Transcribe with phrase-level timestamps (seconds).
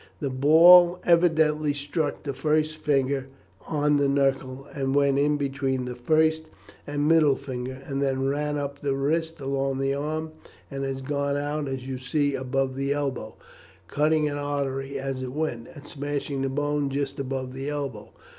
[0.19, 3.27] "The ball evidently struck the first finger
[3.67, 6.49] on the knuckle, and went in between the first
[6.87, 10.31] and middle finger and then ran up the wrist and along the arm,
[10.71, 13.35] and has gone out, as you see above the elbow,
[13.87, 18.09] cutting an artery as it went, and smashing the bone just above the elbow.